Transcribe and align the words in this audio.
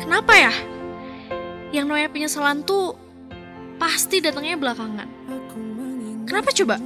Kenapa 0.00 0.32
ya? 0.36 0.52
Yang 1.70 1.84
namanya 1.86 2.10
penyesalan 2.10 2.60
tuh 2.66 2.98
pasti 3.80 4.20
datangnya 4.20 4.60
belakangan. 4.60 5.08
Kenapa 6.28 6.50
coba? 6.52 6.76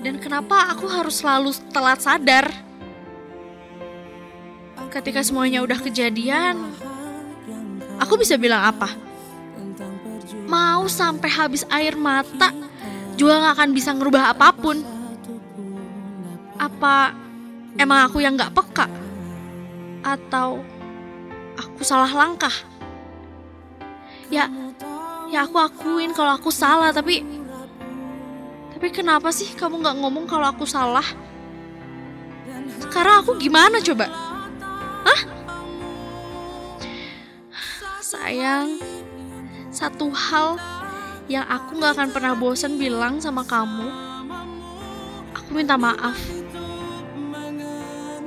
Dan 0.00 0.16
kenapa 0.16 0.72
aku 0.72 0.88
harus 0.88 1.20
selalu 1.20 1.52
telat 1.70 2.00
sadar? 2.00 2.48
Ketika 4.90 5.22
semuanya 5.22 5.62
udah 5.62 5.78
kejadian, 5.78 6.74
aku 8.00 8.18
bisa 8.18 8.34
bilang 8.40 8.64
apa? 8.64 8.90
Mau 10.50 10.90
sampai 10.90 11.30
habis 11.30 11.62
air 11.70 11.94
mata 11.94 12.50
juga 13.14 13.38
gak 13.44 13.54
akan 13.60 13.70
bisa 13.70 13.94
ngerubah 13.94 14.34
apa 14.34 14.48
pun. 14.56 14.82
Apa 16.58 17.19
emang 17.76 18.08
aku 18.08 18.18
yang 18.24 18.34
gak 18.34 18.54
peka? 18.56 18.86
Atau 20.02 20.64
aku 21.54 21.84
salah 21.84 22.10
langkah? 22.10 22.52
Ya, 24.30 24.46
ya 25.28 25.44
aku 25.44 25.58
akuin 25.58 26.14
kalau 26.14 26.38
aku 26.38 26.50
salah, 26.54 26.94
tapi 26.94 27.26
tapi 28.80 28.88
kenapa 28.96 29.28
sih 29.28 29.52
kamu 29.52 29.84
gak 29.84 29.98
ngomong 30.00 30.24
kalau 30.24 30.48
aku 30.48 30.64
salah? 30.64 31.04
Sekarang 32.80 33.20
aku 33.20 33.36
gimana 33.36 33.76
coba? 33.84 34.08
Hah? 35.04 35.20
Sayang, 38.00 38.80
satu 39.68 40.08
hal 40.10 40.56
yang 41.30 41.46
aku 41.46 41.78
gak 41.78 41.94
akan 41.94 42.08
pernah 42.10 42.34
bosan 42.34 42.80
bilang 42.80 43.20
sama 43.20 43.46
kamu, 43.46 43.86
aku 45.36 45.48
minta 45.52 45.78
maaf. 45.78 46.16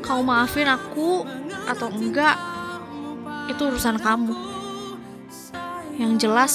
Kau 0.04 0.20
maafin 0.20 0.68
aku 0.68 1.24
atau 1.64 1.88
enggak, 1.88 2.36
itu 3.48 3.62
urusan 3.64 3.98
kamu. 3.98 4.36
Yang 5.96 6.14
jelas, 6.28 6.54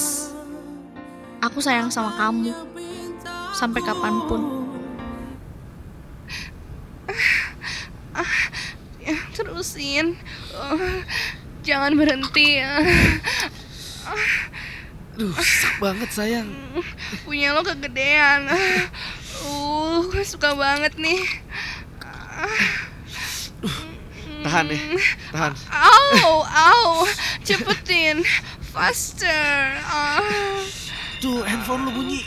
aku 1.41 1.59
sayang 1.65 1.89
sama 1.89 2.13
kamu 2.15 2.53
sampai 3.57 3.81
kapan 3.81 4.15
pun. 4.29 4.43
Terusin. 9.33 10.19
Jangan 11.63 11.95
berhenti. 11.95 12.59
Duh, 15.19 15.35
sak 15.35 15.83
banget 15.83 16.11
sayang. 16.15 16.51
Punya 17.27 17.55
lo 17.55 17.63
kegedean. 17.67 18.51
Uh, 19.47 20.03
gue 20.11 20.23
suka 20.27 20.55
banget 20.55 20.95
nih. 20.99 21.23
Tahan 24.49 24.65
deh, 24.65 24.81
tahan. 25.29 25.53
Au, 25.69 26.41
au, 26.41 27.05
cepetin, 27.45 28.25
faster. 28.73 29.77
Ah. 29.85 30.25
Tuh, 31.21 31.45
handphone 31.45 31.85
lu 31.85 31.93
bunyi. 31.93 32.25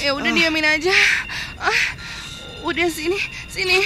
Ya 0.00 0.16
udah 0.16 0.32
diamin 0.32 0.64
aja. 0.64 0.96
Ah, 1.60 1.82
udah 2.64 2.88
sini, 2.88 3.20
sini. 3.52 3.76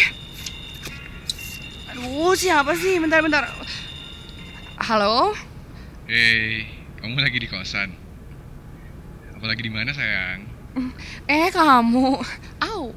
Aduh, 1.90 2.38
siapa 2.38 2.78
sih? 2.78 3.02
Bentar, 3.02 3.26
bentar. 3.26 3.42
Halo? 4.78 5.34
Hei, 6.06 6.70
kamu 7.02 7.26
lagi 7.26 7.42
di 7.42 7.50
kosan? 7.50 7.90
Apalagi 9.34 9.66
di 9.66 9.72
mana 9.74 9.90
sayang? 9.90 10.46
Eh, 11.26 11.50
kamu. 11.50 12.22
Au. 12.70 12.94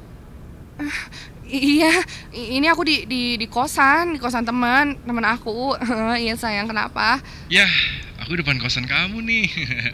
Ah, 0.78 1.02
Iya, 1.48 2.04
ini 2.36 2.68
aku 2.68 2.84
di 2.84 3.08
di 3.08 3.40
di 3.40 3.48
kosan, 3.48 4.12
di 4.16 4.20
kosan 4.20 4.44
teman, 4.44 5.00
teman 5.08 5.24
aku. 5.24 5.80
Iya 6.24 6.36
sayang, 6.36 6.68
kenapa? 6.68 7.24
Yah, 7.48 7.72
aku 8.20 8.36
depan 8.36 8.60
kosan 8.60 8.84
kamu 8.84 9.24
nih. 9.24 9.48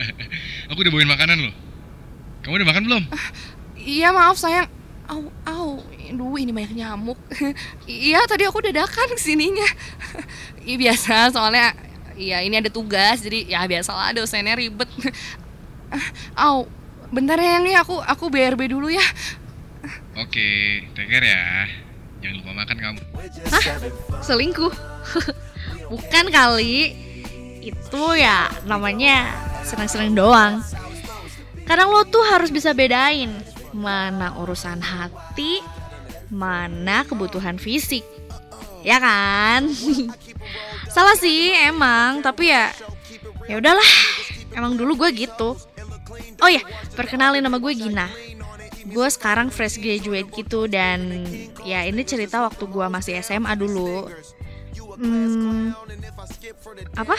aku 0.74 0.82
udah 0.82 0.92
bawain 0.92 1.10
makanan 1.14 1.38
loh. 1.46 1.56
Kamu 2.42 2.58
udah 2.58 2.70
makan 2.74 2.84
belum? 2.90 3.04
Iya 3.78 4.10
maaf 4.10 4.42
sayang. 4.42 4.66
Au, 5.06 5.30
au, 5.46 5.84
Duh, 6.14 6.36
ini 6.42 6.50
banyak 6.50 6.74
nyamuk. 6.74 7.20
iya, 7.86 8.26
tadi 8.26 8.50
aku 8.50 8.58
dadakan 8.58 9.14
ke 9.14 9.22
sininya. 9.22 9.70
Iya 10.66 10.76
biasa, 10.80 11.16
soalnya 11.38 11.76
iya 12.18 12.42
ini 12.42 12.56
ada 12.58 12.72
tugas, 12.74 13.22
jadi 13.22 13.46
ya 13.46 13.62
biasalah 13.70 14.16
dosennya 14.18 14.58
ribet. 14.58 14.90
Au, 16.34 16.66
bentar 17.14 17.38
ya 17.38 17.62
nih 17.62 17.78
aku 17.78 18.02
aku 18.02 18.32
BRB 18.34 18.74
dulu 18.74 18.90
ya. 18.90 19.06
Oke, 20.14 20.86
take 20.94 21.10
care 21.10 21.26
ya. 21.26 21.66
Jangan 22.22 22.36
lupa 22.40 22.52
makan 22.54 22.78
kamu. 22.78 23.02
Hah? 23.50 23.64
Selingkuh? 24.22 24.74
Bukan 25.92 26.26
kali. 26.30 26.94
Itu 27.64 28.14
ya 28.14 28.52
namanya 28.70 29.34
senang-senang 29.66 30.14
doang. 30.14 30.54
Kadang 31.64 31.90
lo 31.90 32.06
tuh 32.06 32.22
harus 32.28 32.52
bisa 32.52 32.76
bedain 32.76 33.32
mana 33.74 34.38
urusan 34.38 34.84
hati, 34.84 35.64
mana 36.30 37.02
kebutuhan 37.10 37.58
fisik. 37.58 38.06
Ya 38.86 39.02
kan? 39.02 39.72
Salah 40.94 41.18
sih 41.18 41.58
emang, 41.58 42.22
tapi 42.22 42.54
ya 42.54 42.70
ya 43.50 43.58
udahlah. 43.58 43.92
Emang 44.54 44.78
dulu 44.78 44.94
gue 45.08 45.26
gitu. 45.26 45.58
Oh 46.38 46.50
ya, 46.52 46.62
perkenalin 46.94 47.42
nama 47.42 47.58
gue 47.58 47.74
Gina. 47.74 48.06
Gue 48.94 49.08
sekarang 49.10 49.50
fresh 49.50 49.82
graduate 49.82 50.30
gitu 50.30 50.70
dan 50.70 51.26
ya 51.66 51.82
ini 51.84 52.06
cerita 52.06 52.46
waktu 52.46 52.70
gue 52.70 52.86
masih 52.88 53.18
SMA 53.26 53.58
dulu. 53.58 54.06
Hmm, 54.94 55.74
apa? 56.94 57.18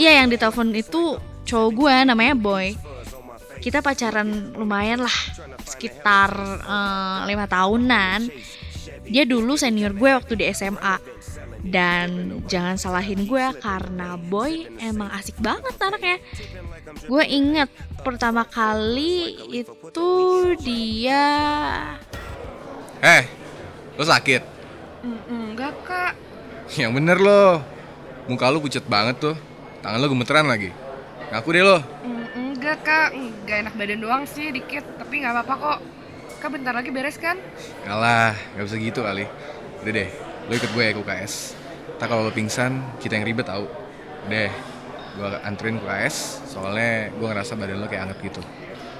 Iya 0.00 0.24
yang 0.24 0.32
ditelepon 0.32 0.72
itu 0.72 1.20
cowok 1.44 1.70
gue 1.76 1.94
namanya 2.08 2.34
Boy. 2.34 2.72
Kita 3.60 3.80
pacaran 3.80 4.52
lumayan 4.56 5.04
lah, 5.04 5.18
sekitar 5.68 6.32
eh, 6.64 7.18
lima 7.28 7.44
tahunan. 7.44 8.28
Dia 9.04 9.24
dulu 9.28 9.56
senior 9.60 9.92
gue 9.92 10.10
waktu 10.16 10.32
di 10.40 10.44
SMA. 10.52 10.96
Dan 11.64 12.40
jangan 12.44 12.76
salahin 12.76 13.24
gue 13.24 13.44
karena 13.60 14.20
Boy 14.20 14.68
emang 14.80 15.08
asik 15.16 15.36
banget 15.40 15.76
anaknya. 15.80 16.20
Gue 17.04 17.24
inget 17.26 17.68
pertama 18.00 18.46
kali 18.46 19.36
itu 19.50 20.12
dia 20.60 21.26
Eh, 23.04 23.28
lo 23.98 24.04
sakit? 24.04 24.42
Enggak 25.28 25.74
kak. 25.84 26.12
Yang 26.80 26.92
bener 26.96 27.18
lo. 27.20 27.60
Muka 28.24 28.48
lu 28.48 28.64
pucet 28.64 28.84
banget 28.88 29.20
tuh. 29.20 29.36
Tangan 29.84 30.00
lo 30.00 30.08
gemeteran 30.08 30.48
lagi. 30.48 30.72
Ngaku 31.28 31.48
deh 31.52 31.64
lo. 31.64 31.78
Enggak 32.32 32.80
kak, 32.80 33.12
enggak 33.12 33.68
enak 33.68 33.74
badan 33.76 34.00
doang 34.00 34.24
sih 34.24 34.48
dikit, 34.48 34.80
tapi 34.96 35.20
nggak 35.20 35.36
apa-apa 35.36 35.54
kok. 35.60 35.78
Kak 36.40 36.48
bentar 36.48 36.72
lagi 36.72 36.88
beres 36.88 37.20
kan? 37.20 37.36
Kalah, 37.84 38.32
gak 38.56 38.64
bisa 38.64 38.76
gitu 38.80 39.00
kali. 39.04 39.28
Udah 39.84 39.92
deh, 39.92 40.08
lo 40.48 40.52
ikut 40.56 40.70
gue 40.72 40.82
ya 40.88 40.92
ke 40.96 41.00
UKS. 41.04 41.34
Ntar 42.00 42.06
kalau 42.08 42.24
lo 42.24 42.32
pingsan, 42.32 42.80
kita 43.04 43.20
yang 43.20 43.28
ribet 43.28 43.44
tau. 43.44 43.68
Udah, 44.24 44.48
gue 45.14 45.28
anterin 45.46 45.78
ke 45.78 45.86
UKS. 45.86 46.46
Soalnya 46.50 47.14
gue 47.14 47.26
ngerasa 47.26 47.52
badan 47.54 47.78
lo 47.82 47.86
kayak 47.86 48.02
anget 48.10 48.18
gitu. 48.32 48.40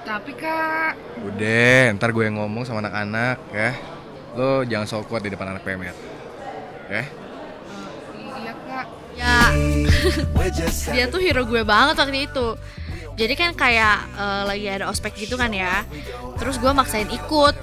Tapi 0.05 0.37
kak, 0.37 1.01
Udah, 1.25 1.97
ntar 1.97 2.13
gue 2.13 2.25
yang 2.29 2.37
ngomong 2.37 2.69
sama 2.69 2.85
anak-anak 2.85 3.39
ya. 3.51 3.71
Lo 4.37 4.61
jangan 4.67 4.85
sok 4.85 5.09
kuat 5.09 5.25
di 5.25 5.33
depan 5.33 5.57
anak 5.57 5.65
PMR. 5.65 5.97
Ya? 6.93 7.05
iya 8.45 8.53
kak. 8.69 8.87
ya 9.15 9.39
dia 10.95 11.05
tuh 11.09 11.23
hero 11.23 11.47
gue 11.49 11.63
banget 11.65 11.97
waktu 11.97 12.29
itu 12.29 12.47
jadi 13.15 13.35
kan 13.39 13.51
kayak 13.55 13.99
eh, 14.19 14.43
lagi 14.45 14.67
ada 14.67 14.91
ospek 14.91 15.15
gitu 15.17 15.39
kan 15.39 15.49
ya 15.55 15.87
terus 16.37 16.59
gue 16.59 16.71
maksain 16.75 17.09
ikut 17.09 17.55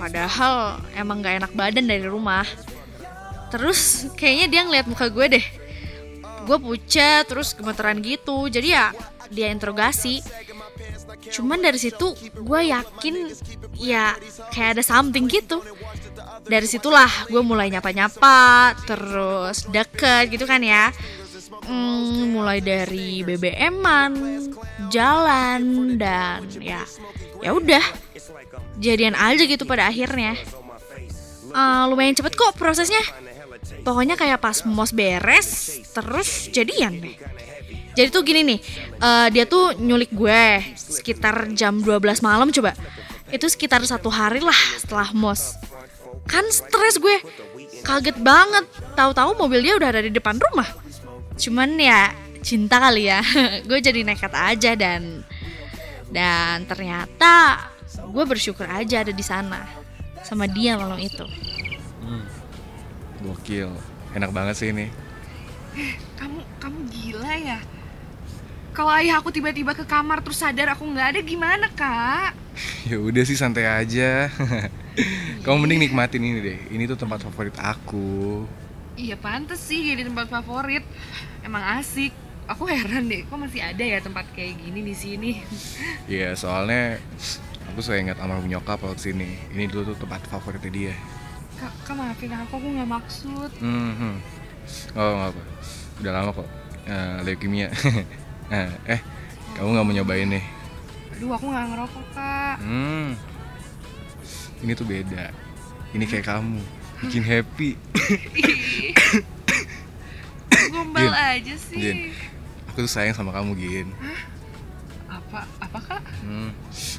padahal 0.00 0.80
emang 0.96 1.20
gak 1.20 1.44
enak 1.44 1.52
badan 1.52 1.86
dari 1.86 2.08
rumah 2.08 2.48
terus 3.52 4.08
kayaknya 4.18 4.46
dia 4.50 4.60
ngeliat 4.66 4.86
muka 4.88 5.06
gue 5.12 5.38
deh 5.38 5.46
gue 6.44 6.58
pucat 6.60 7.24
terus 7.26 7.56
gemeteran 7.56 7.98
gitu. 8.04 8.46
Jadi 8.46 8.68
ya 8.72 8.92
dia 9.32 9.50
interogasi. 9.50 10.20
Cuman 11.32 11.64
dari 11.64 11.80
situ 11.80 12.12
gue 12.36 12.60
yakin 12.68 13.32
ya 13.80 14.14
kayak 14.52 14.78
ada 14.78 14.82
something 14.84 15.26
gitu. 15.26 15.64
Dari 16.44 16.68
situlah 16.68 17.10
gue 17.32 17.40
mulai 17.40 17.72
nyapa-nyapa 17.72 18.76
terus 18.84 19.66
deket 19.72 20.30
gitu 20.30 20.44
kan 20.44 20.60
ya. 20.60 20.92
Hmm, 21.64 22.36
mulai 22.36 22.60
dari 22.60 23.24
BBM-an 23.24 24.12
jalan 24.92 25.96
dan 25.96 26.44
ya 26.60 26.84
ya 27.40 27.50
udah. 27.56 27.84
Jadian 28.78 29.14
aja 29.16 29.42
gitu 29.46 29.64
pada 29.64 29.88
akhirnya. 29.88 30.36
Eh, 31.54 31.84
lumayan 31.86 32.18
cepet 32.18 32.34
kok 32.34 32.58
prosesnya 32.58 32.98
pokoknya 33.82 34.14
kayak 34.18 34.42
pas 34.42 34.64
mos 34.66 34.90
beres 34.90 35.80
terus 35.94 36.50
jadian 36.50 36.98
deh 36.98 37.16
jadi 37.94 38.08
tuh 38.10 38.22
gini 38.26 38.42
nih 38.42 38.60
eh, 38.98 39.28
dia 39.30 39.44
tuh 39.46 39.76
nyulik 39.78 40.10
gue 40.10 40.74
sekitar 40.74 41.50
jam 41.54 41.78
12 41.78 42.00
malam 42.24 42.50
coba 42.50 42.74
itu 43.30 43.46
sekitar 43.50 43.82
satu 43.82 44.10
hari 44.10 44.42
lah 44.42 44.60
setelah 44.78 45.10
mos 45.14 45.58
Kan 46.24 46.44
stres 46.48 46.96
gue. 46.96 47.20
Kaget 47.84 48.16
banget. 48.20 48.64
Tahu-tahu 48.96 49.36
mobil 49.36 49.60
dia 49.60 49.74
udah 49.76 49.88
ada 49.92 50.02
di 50.04 50.12
depan 50.12 50.36
rumah. 50.40 50.68
Cuman 51.36 51.76
ya 51.76 52.12
cinta 52.40 52.80
kali 52.80 53.08
ya. 53.08 53.20
gue 53.68 53.78
jadi 53.80 54.00
nekat 54.04 54.32
aja 54.32 54.72
dan 54.76 55.24
dan 56.08 56.64
ternyata 56.68 57.66
gue 57.94 58.24
bersyukur 58.24 58.68
aja 58.68 59.02
ada 59.02 59.12
di 59.12 59.24
sana 59.24 59.60
sama 60.24 60.48
dia 60.48 60.80
malam 60.80 60.98
itu. 61.00 61.24
Gokil. 63.24 63.72
Enak 64.12 64.30
banget 64.30 64.54
sih 64.60 64.68
ini. 64.70 64.92
Kamu 66.20 66.44
kamu 66.60 66.78
gila 66.92 67.34
ya? 67.40 67.58
Kalau 68.74 68.90
ayah 68.90 69.22
aku 69.22 69.30
tiba-tiba 69.30 69.70
ke 69.72 69.86
kamar 69.86 70.20
terus 70.20 70.42
sadar 70.42 70.74
aku 70.74 70.84
nggak 70.84 71.16
ada 71.16 71.20
gimana 71.24 71.66
kak? 71.72 72.36
Ya 72.90 73.00
udah 73.00 73.24
sih 73.24 73.34
santai 73.34 73.64
aja. 73.66 74.28
Kamu 75.44 75.56
mending 75.64 75.88
nikmatin 75.88 76.22
ini 76.22 76.38
deh. 76.38 76.58
Ini 76.70 76.86
tuh 76.86 77.00
tempat 77.00 77.24
favorit 77.24 77.56
aku. 77.58 78.44
Iya 78.94 79.18
pantes 79.18 79.58
sih 79.58 79.82
jadi 79.82 80.06
tempat 80.06 80.30
favorit. 80.30 80.84
Emang 81.42 81.64
asik. 81.80 82.14
Aku 82.44 82.68
heran 82.68 83.08
deh, 83.08 83.24
kok 83.24 83.40
masih 83.40 83.64
ada 83.64 83.80
ya 83.80 84.04
tempat 84.04 84.28
kayak 84.36 84.60
gini 84.60 84.84
di 84.84 84.92
sini? 84.92 85.30
Iya, 86.12 86.36
soalnya 86.36 87.00
aku 87.72 87.80
suka 87.80 87.96
ingat 87.96 88.20
almarhum 88.20 88.44
nyokap 88.52 88.84
waktu 88.84 89.00
sini. 89.00 89.32
Ini 89.56 89.64
dulu 89.72 89.96
tuh 89.96 90.04
tempat 90.04 90.28
favoritnya 90.28 90.68
dia. 90.68 90.94
Kak, 91.64 91.72
kak 91.88 91.96
maafin 91.96 92.28
aku, 92.28 92.60
aku 92.60 92.68
nggak 92.76 92.90
maksud. 92.92 93.50
Hmm. 93.56 94.20
Oh, 94.92 95.10
nggak 95.16 95.32
apa. 95.32 95.42
Udah 95.96 96.12
lama 96.12 96.30
kok. 96.36 96.48
Eh, 96.84 97.16
leukemia. 97.24 97.72
Eh, 98.52 98.68
eh, 98.84 99.00
kamu 99.56 99.72
nggak 99.72 99.86
mau 99.88 99.94
nyobain 99.96 100.28
nih? 100.28 100.44
Aduh, 101.16 101.32
aku 101.32 101.48
nggak 101.48 101.64
ngerokok 101.72 102.06
kak. 102.12 102.56
Hmm. 102.60 103.16
Ini 104.60 104.72
tuh 104.76 104.84
beda. 104.84 105.32
Ini 105.96 106.04
kayak 106.04 106.28
kamu. 106.28 106.60
Bikin 107.08 107.24
happy. 107.24 107.80
Gombal 110.68 111.16
aja 111.16 111.56
sih. 111.56 111.80
Gin. 111.80 112.12
Aku 112.68 112.84
tuh 112.84 112.92
sayang 112.92 113.16
sama 113.16 113.32
kamu, 113.32 113.56
Gin. 113.56 113.88
Apa 115.08 115.48
apa 115.64 115.78
kak? 115.80 116.04
Hmm. 116.20 116.52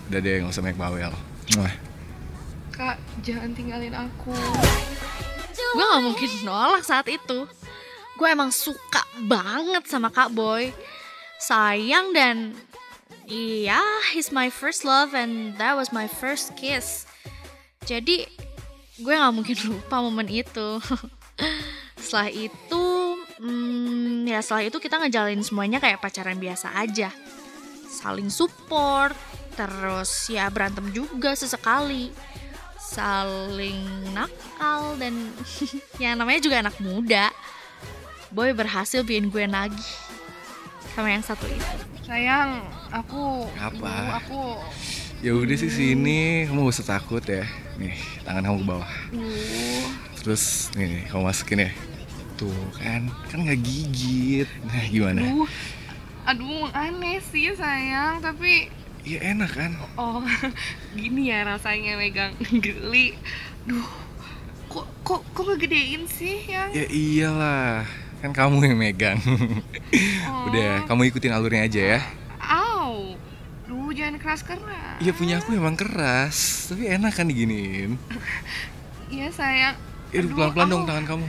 Udah 0.10 0.20
deh, 0.26 0.42
nggak 0.42 0.50
usah 0.50 0.66
banyak 0.66 0.82
bawel. 0.82 1.14
Mwah. 1.54 1.95
Kak, 2.76 3.00
jangan 3.24 3.56
tinggalin 3.56 3.96
aku. 3.96 4.36
Gue 5.56 5.86
gak 5.88 6.04
mungkin 6.04 6.30
nolak 6.44 6.84
saat 6.84 7.08
itu. 7.08 7.48
Gue 8.20 8.28
emang 8.28 8.52
suka 8.52 9.00
banget 9.32 9.88
sama 9.88 10.12
Kak 10.12 10.36
Boy. 10.36 10.76
Sayang 11.40 12.12
dan 12.12 12.52
iya, 13.32 13.80
he's 14.12 14.28
my 14.28 14.52
first 14.52 14.84
love 14.84 15.16
and 15.16 15.56
that 15.56 15.80
was 15.80 15.96
my 15.96 16.04
first 16.04 16.52
kiss. 16.60 17.08
Jadi 17.88 18.28
gue 19.00 19.14
gak 19.16 19.32
mungkin 19.32 19.56
lupa 19.72 20.04
momen 20.04 20.28
itu. 20.28 20.84
setelah 22.04 22.28
itu, 22.28 22.86
hmm, 23.40 24.28
ya 24.28 24.44
setelah 24.44 24.68
itu 24.68 24.78
kita 24.84 25.00
ngejalanin 25.00 25.48
semuanya 25.48 25.80
kayak 25.80 26.04
pacaran 26.04 26.36
biasa 26.44 26.76
aja. 26.76 27.08
Saling 27.88 28.28
support, 28.28 29.16
terus 29.56 30.28
ya 30.28 30.52
berantem 30.52 30.92
juga 30.92 31.32
sesekali 31.40 32.35
saling 32.96 33.84
nakal 34.16 34.96
dan 34.96 35.12
yang 36.04 36.16
namanya 36.16 36.40
juga 36.40 36.64
anak 36.64 36.80
muda. 36.80 37.28
Boy 38.32 38.56
berhasil 38.56 39.04
bikin 39.04 39.28
gue 39.28 39.44
nagih 39.48 39.92
sama 40.96 41.12
yang 41.12 41.24
satu 41.24 41.44
itu. 41.52 41.76
Sayang, 42.08 42.64
aku 42.96 43.52
Apa? 43.60 44.24
Aku 44.24 44.64
Ya 45.24 45.34
udah 45.34 45.58
sih 45.58 45.72
sini, 45.74 46.46
kamu 46.46 46.70
gak 46.70 46.76
usah 46.76 46.88
takut 47.00 47.24
ya. 47.26 47.48
Nih, 47.82 47.98
tangan 48.22 48.46
kamu 48.46 48.58
ke 48.62 48.68
bawah. 48.68 48.92
Duh, 49.10 49.88
Terus 50.22 50.70
nih, 50.78 50.86
nih 50.86 51.04
kamu 51.10 51.22
masukin 51.26 51.66
ya. 51.66 51.72
Tuh 52.36 52.54
kan, 52.78 53.10
kan 53.32 53.40
nggak 53.42 53.60
gigit. 53.64 54.46
Nah 54.68 54.86
gimana? 54.86 55.20
aduh. 55.26 55.48
Aduh, 56.26 56.66
aneh 56.74 57.22
sih 57.22 57.54
sayang, 57.58 58.22
tapi 58.22 58.70
Iya 59.06 59.38
enak 59.38 59.52
kan? 59.54 59.72
oh 60.02 60.26
gini 60.98 61.30
ya 61.30 61.46
rasanya 61.46 61.94
megang 61.94 62.34
geli. 62.66 63.14
Duh, 63.70 63.86
kok 64.66 64.90
kok 65.06 65.22
kok 65.30 65.46
ngegedein 65.46 66.10
sih 66.10 66.42
yang? 66.50 66.74
Ya 66.74 66.90
iyalah, 66.90 67.86
kan 68.26 68.34
kamu 68.34 68.74
yang 68.74 68.78
megang. 68.82 69.20
Oh. 70.26 70.50
Udah, 70.52 70.84
kamu 70.90 71.14
ikutin 71.14 71.32
alurnya 71.32 71.70
aja 71.70 71.82
ya. 71.96 72.00
Au. 72.42 73.16
Duh, 73.70 73.94
jangan 73.96 74.18
keras-keras. 74.20 74.98
Iya 75.00 75.14
punya 75.14 75.40
aku 75.40 75.56
emang 75.56 75.78
keras, 75.78 76.68
tapi 76.68 76.90
enak 76.90 77.14
kan 77.16 77.30
diginiin. 77.30 77.96
Iya 79.08 79.30
sayang. 79.32 79.78
Ya 80.12 80.20
Aduh, 80.26 80.34
pelan-pelan 80.34 80.68
dong 80.68 80.84
tangan 80.90 81.06
kamu. 81.06 81.28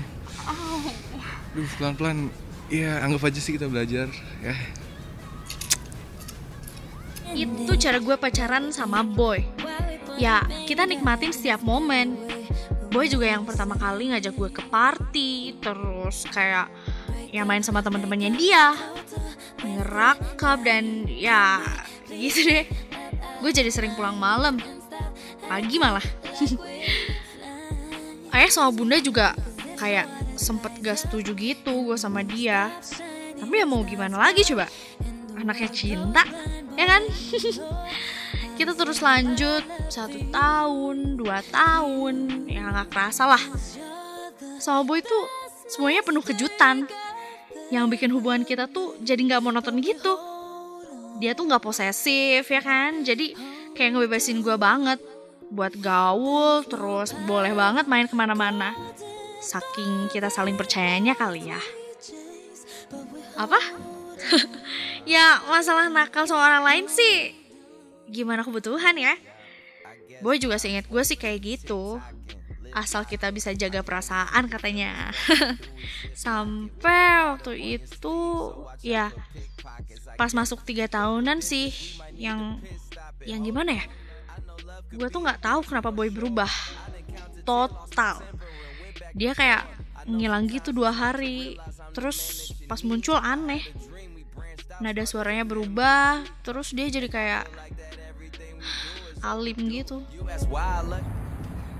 Au. 0.49 0.81
Duh 1.55 1.69
pelan-pelan. 1.79 2.33
Ya 2.67 2.99
anggap 3.05 3.29
aja 3.31 3.39
sih 3.39 3.55
kita 3.55 3.69
belajar 3.71 4.11
ya. 4.43 4.57
Itu 7.37 7.77
cara 7.77 8.01
gue 8.01 8.17
pacaran 8.17 8.73
sama 8.73 9.05
Boy. 9.05 9.45
Ya, 10.17 10.41
kita 10.65 10.89
nikmatin 10.89 11.37
setiap 11.37 11.61
momen. 11.61 12.17
Boy 12.89 13.13
juga 13.13 13.29
yang 13.29 13.45
pertama 13.45 13.77
kali 13.77 14.09
ngajak 14.09 14.33
gue 14.33 14.49
ke 14.49 14.65
party, 14.73 15.61
terus 15.61 16.25
kayak 16.33 16.73
ya 17.29 17.45
main 17.45 17.61
sama 17.61 17.85
teman-temannya 17.85 18.33
dia, 18.41 18.73
ngerakap 19.61 20.65
dan 20.65 21.05
ya 21.05 21.61
gitu 22.09 22.49
deh. 22.49 22.65
Gue 23.45 23.53
jadi 23.53 23.69
sering 23.69 23.93
pulang 23.93 24.17
malam, 24.17 24.57
pagi 25.45 25.77
malah. 25.77 26.05
Ayah 28.33 28.49
sama 28.49 28.73
bunda 28.73 28.97
juga 28.97 29.37
kayak 29.77 30.09
sempet 30.41 30.81
gak 30.81 30.97
setuju 30.97 31.37
gitu 31.37 31.93
gue 31.93 32.01
sama 32.01 32.25
dia. 32.25 32.73
Tapi 33.37 33.53
ya 33.61 33.69
mau 33.69 33.85
gimana 33.85 34.17
lagi 34.17 34.41
coba? 34.41 34.65
Anaknya 35.37 35.69
cinta, 35.69 36.25
ya 36.75 36.85
kan? 36.89 37.03
Kita 38.57 38.73
terus 38.73 39.05
lanjut 39.05 39.61
satu 39.93 40.17
tahun, 40.33 41.21
dua 41.21 41.45
tahun, 41.53 42.49
ya 42.49 42.73
nggak 42.73 42.89
kerasa 42.89 43.29
lah. 43.29 43.43
Sama 44.57 44.81
Boy 44.81 45.05
tuh 45.05 45.29
semuanya 45.69 46.01
penuh 46.01 46.25
kejutan. 46.25 46.89
Yang 47.69 47.85
bikin 47.99 48.11
hubungan 48.17 48.49
kita 48.49 48.71
tuh 48.71 48.97
jadi 49.05 49.19
nggak 49.19 49.45
monoton 49.45 49.77
gitu. 49.85 50.17
Dia 51.21 51.37
tuh 51.37 51.45
nggak 51.45 51.61
posesif 51.61 52.49
ya 52.49 52.63
kan, 52.65 53.05
jadi 53.05 53.37
kayak 53.77 53.93
ngebebasin 53.93 54.41
gue 54.41 54.57
banget 54.57 55.05
buat 55.53 55.77
gaul, 55.77 56.65
terus 56.65 57.13
boleh 57.29 57.53
banget 57.53 57.85
main 57.85 58.09
ke 58.09 58.17
mana-mana. 58.17 58.73
Saking 59.45 60.09
kita 60.09 60.33
saling 60.33 60.57
percayanya 60.57 61.13
kali 61.13 61.53
ya. 61.53 61.61
Apa? 63.37 63.61
ya 65.17 65.41
masalah 65.47 65.87
nakal 65.91 66.27
sama 66.27 66.43
orang 66.43 66.65
lain 66.65 66.87
sih 66.91 67.47
gimana 68.11 68.47
kebutuhan 68.47 68.95
ya? 68.97 69.15
Boy 70.25 70.41
juga 70.41 70.57
seingat 70.57 70.89
gue 70.89 71.03
sih 71.05 71.19
kayak 71.19 71.43
gitu. 71.43 72.01
Asal 72.73 73.09
kita 73.09 73.33
bisa 73.33 73.53
jaga 73.57 73.81
perasaan 73.81 74.49
katanya. 74.49 75.13
Sampai 76.25 77.35
waktu 77.35 77.81
itu 77.81 78.17
ya 78.81 79.13
pas 80.17 80.33
masuk 80.33 80.65
tiga 80.65 80.89
tahunan 80.89 81.45
sih 81.45 81.73
yang 82.17 82.61
yang 83.25 83.43
gimana 83.45 83.77
ya? 83.83 83.85
Gue 84.93 85.09
tuh 85.11 85.21
nggak 85.25 85.43
tahu 85.43 85.61
kenapa 85.67 85.93
Boy 85.93 86.09
berubah. 86.09 86.51
Total. 87.45 88.23
Dia 89.17 89.33
kayak 89.33 89.67
ngilang 90.07 90.47
gitu 90.49 90.73
dua 90.73 90.95
hari. 90.95 91.59
Terus 91.97 92.53
pas 92.69 92.81
muncul 92.85 93.17
aneh 93.17 93.65
nada 94.77 95.03
suaranya 95.09 95.49
berubah 95.49 96.21
terus 96.45 96.77
dia 96.77 96.89
jadi 96.93 97.09
kayak 97.09 97.45
alim 99.25 99.57
gitu 99.73 100.05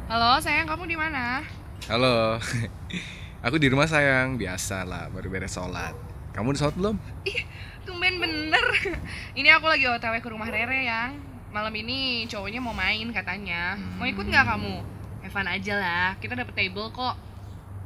Halo, 0.07 0.39
sayang, 0.39 0.71
kamu 0.71 0.87
di 0.87 0.95
mana? 0.95 1.43
Halo, 1.91 2.39
aku 3.45 3.59
di 3.59 3.67
rumah 3.67 3.91
sayang, 3.91 4.39
biasa 4.39 4.87
lah, 4.87 5.11
baru 5.11 5.27
beres 5.27 5.59
sholat. 5.59 5.99
Kamu 6.31 6.55
udah 6.55 6.61
sholat 6.63 6.79
belum? 6.79 6.97
Ih, 7.27 7.43
tumben 7.83 8.23
bener. 8.23 8.63
Ini 9.39 9.59
aku 9.59 9.67
lagi 9.67 9.83
otw 9.91 10.15
ke 10.23 10.31
rumah 10.31 10.47
Rere 10.47 10.87
yang 10.87 11.19
malam 11.51 11.75
ini 11.75 12.23
cowoknya 12.31 12.63
mau 12.63 12.71
main 12.71 13.11
katanya. 13.11 13.75
Mau 13.99 14.07
ikut 14.07 14.31
nggak 14.31 14.47
kamu? 14.47 14.79
Evan 15.27 15.51
aja 15.51 15.75
lah, 15.75 16.09
kita 16.23 16.39
dapet 16.39 16.55
table 16.55 16.87
kok. 16.95 17.19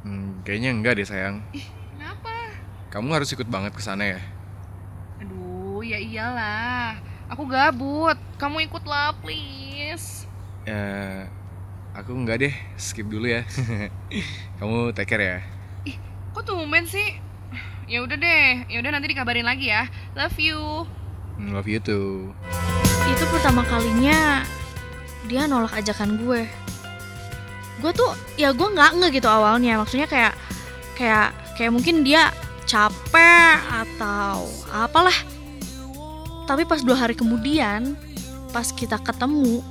Hmm, 0.05 0.45
kayaknya 0.45 0.77
enggak 0.77 1.01
deh 1.01 1.07
sayang. 1.09 1.41
Ih, 1.57 1.65
kenapa? 1.97 2.53
Kamu 2.93 3.17
harus 3.17 3.33
ikut 3.33 3.49
banget 3.49 3.73
ke 3.73 3.81
sana 3.81 4.05
ya. 4.05 4.21
Ya 6.11 6.27
iyalah. 6.27 6.99
Aku 7.31 7.47
gabut. 7.47 8.19
Kamu 8.35 8.59
ikutlah, 8.67 9.15
please. 9.23 10.27
Ya, 10.67 11.31
aku 11.95 12.11
enggak 12.11 12.43
deh, 12.43 12.55
skip 12.75 13.07
dulu 13.07 13.31
ya. 13.31 13.47
Kamu 14.59 14.91
take 14.91 15.07
care 15.07 15.23
ya. 15.23 15.39
Ih, 15.87 15.95
kok 16.35 16.43
tumben 16.43 16.83
sih? 16.83 17.15
Ya 17.87 18.03
udah 18.03 18.19
deh, 18.19 18.67
ya 18.67 18.83
udah 18.83 18.91
nanti 18.91 19.07
dikabarin 19.07 19.47
lagi 19.47 19.71
ya. 19.71 19.87
Love 20.11 20.35
you. 20.35 20.83
Hmm, 21.39 21.55
Love 21.55 21.71
you 21.71 21.79
too. 21.79 22.35
itu 23.01 23.23
pertama 23.27 23.63
kalinya 23.67 24.43
dia 25.27 25.43
nolak 25.43 25.75
ajakan 25.75 26.15
gue 26.15 26.47
gue 27.81 27.91
tuh 27.91 28.13
ya 28.39 28.55
gue 28.55 28.67
nggak 28.71 29.03
nge 29.03 29.07
gitu 29.19 29.27
awalnya 29.27 29.75
maksudnya 29.75 30.07
kayak 30.07 30.33
kayak 30.95 31.35
kayak 31.59 31.75
mungkin 31.75 32.07
dia 32.07 32.31
capek 32.63 33.57
atau 33.67 34.47
apalah 34.71 35.17
tapi 36.51 36.67
pas 36.67 36.83
dua 36.83 36.99
hari 36.99 37.15
kemudian 37.15 37.95
pas 38.51 38.67
kita 38.75 38.99
ketemu 38.99 39.63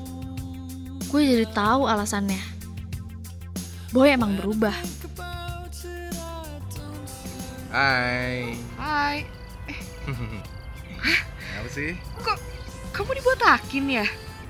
gue 1.12 1.20
jadi 1.20 1.44
tahu 1.52 1.84
alasannya 1.84 2.40
boy 3.92 4.08
emang 4.08 4.40
berubah 4.40 4.72
Hai. 7.70 8.58
Hai, 8.74 9.22
Apa 11.54 11.68
sih? 11.70 11.94
kok 12.18 12.38
kamu 12.90 13.22
dibotakin 13.22 14.02
ya? 14.02 14.06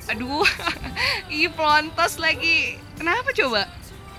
Aduh, 0.08 0.40
ih 1.28 1.52
pelontos 1.52 2.16
lagi. 2.16 2.80
Kenapa 2.96 3.28
coba? 3.36 3.68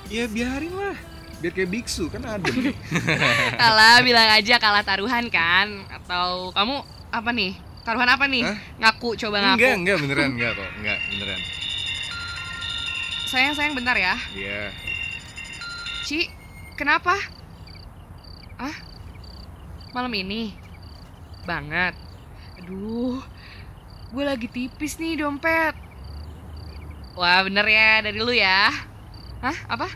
Ya 0.06 0.30
biarin 0.30 0.70
lah. 0.77 0.94
Biar 1.41 1.50
kayak 1.50 1.74
biksu 1.74 2.13
kan 2.13 2.22
adem. 2.30 2.77
Kalah 3.58 4.00
bilang 4.06 4.30
aja 4.38 4.62
kalah 4.62 4.86
taruhan 4.86 5.34
kan? 5.34 5.82
Atau 5.89 6.53
kamu 6.53 6.86
apa 7.10 7.30
nih? 7.34 7.70
Taruhan 7.81 8.09
apa 8.13 8.29
nih? 8.29 8.45
Hah? 8.45 8.57
Ngaku, 8.77 9.17
coba 9.17 9.38
ngaku. 9.41 9.57
enggak, 9.57 9.75
enggak 9.81 9.97
beneran 10.05 10.29
enggak 10.38 10.51
kok. 10.53 10.69
Enggak, 10.77 10.97
beneran. 11.09 11.41
Sayang, 13.25 13.53
sayang 13.57 13.73
bentar 13.73 13.95
ya. 13.97 14.15
Iya. 14.38 14.69
Ci, 16.05 16.29
kenapa? 16.77 17.15
Ah? 18.61 18.75
Malam 19.97 20.13
ini? 20.13 20.53
Banget. 21.47 21.97
Aduh, 22.61 23.23
gue 24.13 24.23
lagi 24.23 24.45
tipis 24.45 25.01
nih 25.01 25.17
dompet. 25.17 25.73
Wah, 27.17 27.41
bener 27.41 27.65
ya 27.65 28.05
dari 28.05 28.19
lu 28.21 28.35
ya. 28.35 28.69
Hah? 29.41 29.57
Apa? 29.65 29.89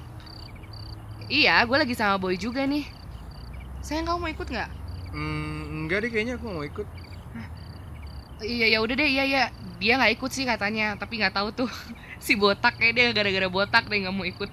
Iya, 1.29 1.61
gue 1.69 1.77
lagi 1.77 1.93
sama 1.93 2.17
Boy 2.17 2.33
juga 2.39 2.65
nih. 2.65 2.89
Sayang, 3.85 4.09
kamu 4.09 4.17
mau 4.25 4.31
ikut 4.33 4.47
nggak? 4.49 4.69
Hmm, 5.13 5.85
enggak 5.85 6.01
deh 6.01 6.09
kayaknya 6.09 6.41
aku 6.41 6.49
mau 6.49 6.65
ikut. 6.65 6.87
Iya, 8.43 8.65
ya 8.75 8.77
udah 8.83 8.95
deh, 8.99 9.07
iya 9.07 9.23
ya. 9.23 9.43
Dia 9.79 9.95
nggak 9.99 10.19
ikut 10.19 10.31
sih 10.31 10.43
katanya, 10.43 10.95
tapi 10.99 11.19
nggak 11.19 11.35
tahu 11.35 11.51
tuh 11.55 11.69
si 12.25 12.35
botak 12.35 12.75
kayak 12.79 12.93
dia 12.95 13.05
gara-gara 13.15 13.47
botak 13.47 13.87
deh 13.87 13.99
nggak 14.03 14.15
mau 14.15 14.27
ikut. 14.27 14.49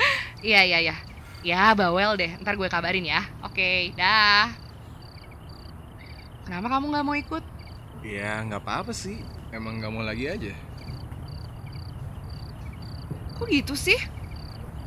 iya, 0.46 0.64
iya, 0.64 0.78
iya. 0.80 0.96
Ya, 1.44 1.76
bawel 1.76 2.16
deh. 2.16 2.32
Ntar 2.40 2.56
gue 2.56 2.68
kabarin 2.68 3.04
ya. 3.04 3.22
Oke, 3.44 3.92
dah. 3.94 4.50
Kenapa 6.46 6.78
kamu 6.78 6.84
nggak 6.94 7.06
mau 7.06 7.16
ikut? 7.18 7.44
Ya 8.06 8.40
nggak 8.46 8.62
apa-apa 8.62 8.94
sih. 8.94 9.20
Emang 9.52 9.78
nggak 9.82 9.92
mau 9.92 10.02
lagi 10.02 10.26
aja. 10.30 10.54
Kok 13.36 13.46
gitu 13.52 13.74
sih? 13.76 13.98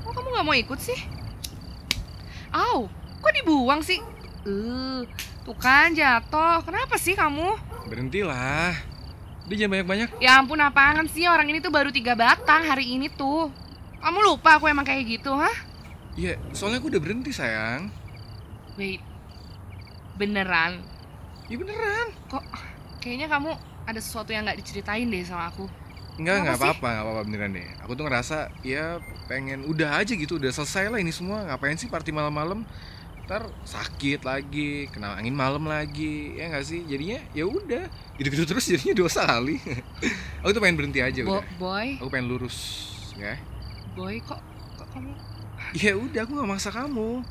Kok 0.04 0.12
kamu 0.16 0.28
nggak 0.34 0.48
mau 0.48 0.58
ikut 0.58 0.80
sih? 0.82 1.00
Au, 2.50 2.90
kok 3.22 3.34
dibuang 3.36 3.86
sih? 3.86 4.02
Eh, 4.48 5.00
tuh 5.46 5.58
kan 5.60 5.94
jatuh. 5.94 6.66
Kenapa 6.66 6.98
sih 6.98 7.14
kamu? 7.14 7.69
Berhentilah. 7.88 8.76
Dia 9.48 9.56
jangan 9.56 9.72
banyak-banyak. 9.80 10.10
Ya 10.20 10.42
ampun, 10.42 10.60
apaan 10.60 11.08
sih 11.08 11.26
orang 11.26 11.48
ini 11.50 11.64
tuh 11.64 11.72
baru 11.72 11.94
tiga 11.94 12.18
batang 12.18 12.68
hari 12.68 13.00
ini 13.00 13.08
tuh. 13.08 13.48
Kamu 14.04 14.20
lupa 14.24 14.60
aku 14.60 14.68
emang 14.68 14.84
kayak 14.84 15.06
gitu, 15.08 15.32
hah? 15.36 15.56
Iya, 16.20 16.36
soalnya 16.52 16.84
aku 16.84 16.92
udah 16.92 17.02
berhenti 17.02 17.32
sayang. 17.32 17.88
Wait, 18.76 19.00
beneran? 20.20 20.84
Iya 21.48 21.58
beneran. 21.60 22.08
Kok 22.30 22.44
kayaknya 23.02 23.28
kamu 23.32 23.56
ada 23.90 24.00
sesuatu 24.04 24.30
yang 24.36 24.46
nggak 24.46 24.60
diceritain 24.62 25.10
deh 25.10 25.24
sama 25.26 25.50
aku. 25.50 25.66
Enggak, 26.20 26.46
nggak 26.46 26.58
apa-apa, 26.60 26.88
nggak 26.92 27.06
apa-apa 27.08 27.22
beneran 27.26 27.52
deh. 27.56 27.68
Aku 27.88 27.96
tuh 27.96 28.06
ngerasa 28.06 28.52
ya 28.62 29.00
pengen 29.26 29.64
udah 29.66 29.98
aja 29.98 30.14
gitu, 30.14 30.36
udah 30.36 30.52
selesai 30.52 30.92
lah 30.92 31.00
ini 31.00 31.10
semua. 31.16 31.48
Ngapain 31.48 31.80
sih 31.80 31.88
party 31.88 32.12
malam-malam? 32.12 32.68
Ntar 33.30 33.46
sakit 33.62 34.26
lagi, 34.26 34.90
kena 34.90 35.14
angin 35.14 35.38
malam 35.38 35.70
lagi, 35.70 36.34
ya 36.34 36.50
nggak 36.50 36.66
sih? 36.66 36.82
Jadinya 36.90 37.22
ya 37.30 37.46
udah, 37.46 37.86
gitu-gitu 38.18 38.42
terus 38.50 38.66
jadinya 38.66 39.06
dosa 39.06 39.22
kali. 39.22 39.62
aku 40.42 40.50
tuh 40.50 40.58
pengen 40.58 40.82
berhenti 40.82 40.98
aja 40.98 41.22
Bo 41.22 41.38
udah. 41.38 41.46
boy, 41.62 42.02
Aku 42.02 42.10
pengen 42.10 42.26
lurus, 42.26 42.58
ya. 43.14 43.38
boy 43.94 44.18
kok 44.26 44.42
kok 44.82 44.90
kamu 44.98 45.14
Ya 45.78 45.94
udah, 45.94 46.26
aku 46.26 46.42
nggak 46.42 46.50
maksa 46.50 46.74
kamu. 46.74 47.22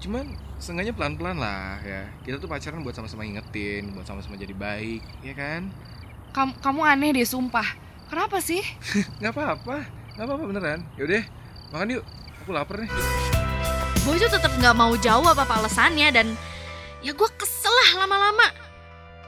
Cuman 0.00 0.24
seenggaknya 0.56 0.96
pelan-pelan 0.96 1.36
lah 1.36 1.76
ya. 1.84 2.08
Kita 2.24 2.40
tuh 2.40 2.48
pacaran 2.48 2.80
buat 2.80 2.96
sama-sama 2.96 3.28
ingetin, 3.28 3.92
buat 3.92 4.08
sama-sama 4.08 4.40
jadi 4.40 4.56
baik, 4.56 5.04
ya 5.20 5.36
kan? 5.36 5.68
kamu, 6.32 6.52
kamu 6.64 6.80
aneh 6.80 7.10
deh 7.12 7.28
sumpah. 7.28 7.68
Kenapa 8.08 8.40
sih? 8.40 8.64
Nggak 9.20 9.36
apa-apa, 9.36 9.84
nggak 10.16 10.24
apa-apa 10.24 10.44
beneran. 10.48 10.80
Yaudah, 10.96 11.28
makan 11.76 12.00
yuk. 12.00 12.04
Aku 12.40 12.56
lapar 12.56 12.80
nih. 12.80 12.88
Boy 14.04 14.16
tuh 14.16 14.32
tetap 14.32 14.52
nggak 14.56 14.76
mau 14.76 14.96
jawab 14.96 15.36
apa 15.36 15.60
alasannya 15.60 16.08
dan 16.08 16.26
ya 17.04 17.12
gue 17.12 17.28
kesel 17.36 17.72
lah 17.72 18.04
lama-lama. 18.04 18.48